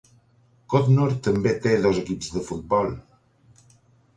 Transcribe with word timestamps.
Codnor 0.73 1.13
també 1.27 1.53
té 1.67 1.75
dos 1.83 1.99
equips 2.05 2.33
de 2.39 2.43
futbol. 2.49 2.91